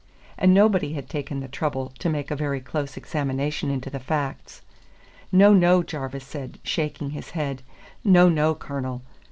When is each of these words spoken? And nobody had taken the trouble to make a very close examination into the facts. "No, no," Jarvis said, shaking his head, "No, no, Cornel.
And 0.35 0.51
nobody 0.51 0.93
had 0.93 1.07
taken 1.09 1.41
the 1.41 1.47
trouble 1.47 1.93
to 1.99 2.09
make 2.09 2.31
a 2.31 2.35
very 2.35 2.59
close 2.59 2.97
examination 2.97 3.69
into 3.69 3.91
the 3.91 3.99
facts. 3.99 4.63
"No, 5.31 5.53
no," 5.53 5.83
Jarvis 5.83 6.25
said, 6.25 6.57
shaking 6.63 7.11
his 7.11 7.29
head, 7.37 7.61
"No, 8.03 8.27
no, 8.27 8.55
Cornel. 8.55 9.03